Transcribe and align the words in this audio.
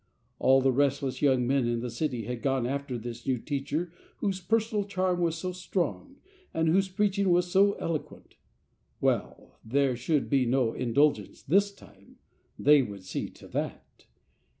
All 0.39 0.61
the 0.61 0.71
restless 0.71 1.21
young 1.21 1.45
men 1.45 1.67
in 1.67 1.79
the 1.79 1.91
city 1.91 2.23
had 2.25 2.41
gone 2.41 2.65
after 2.65 2.97
this 2.97 3.27
new 3.27 3.37
teacher 3.37 3.93
whose 4.17 4.39
personal 4.41 4.83
charm 4.85 5.19
was 5.19 5.35
so 5.37 5.51
strong, 5.51 6.15
and 6.55 6.67
whose 6.67 6.89
preaching 6.89 7.29
was 7.29 7.51
so 7.51 7.73
elo 7.73 7.99
quent. 7.99 8.33
Well, 8.99 9.59
there 9.63 9.95
should 9.95 10.27
be 10.27 10.47
no 10.47 10.73
indulgence 10.73 11.43
this 11.43 11.71
time— 11.71 12.17
they 12.57 12.81
would 12.81 13.03
see 13.03 13.29
to 13.29 13.47
that. 13.49 14.07